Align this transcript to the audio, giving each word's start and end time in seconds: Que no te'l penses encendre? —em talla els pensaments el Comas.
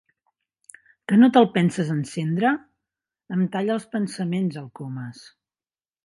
Que 1.11 1.17
no 1.23 1.27
te'l 1.33 1.47
penses 1.57 1.91
encendre? 1.95 2.53
—em 3.35 3.43
talla 3.57 3.75
els 3.75 3.85
pensaments 3.91 4.57
el 4.63 4.71
Comas. 4.81 5.21